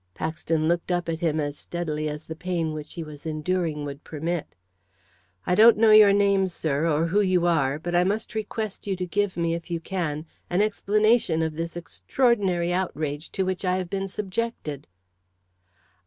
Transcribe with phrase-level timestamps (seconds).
[0.15, 4.03] Paxton looked up at him as steadily as the pain which he was enduring would
[4.03, 4.55] permit.
[5.45, 8.95] "I don't know your name, sir, or who you are, but I must request you
[8.95, 13.77] to give me, if you can, an explanation of this extraordinary outrage to which I
[13.77, 14.87] have been subjected?"